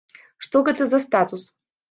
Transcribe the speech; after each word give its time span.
Што 0.45 0.61
гэта 0.69 0.87
за 0.95 0.99
статус? 1.05 1.47